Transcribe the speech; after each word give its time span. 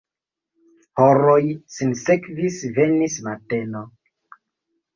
Horoj 1.01 1.37
sinsekvis, 1.75 2.59
venis 2.81 3.21
mateno. 3.31 3.87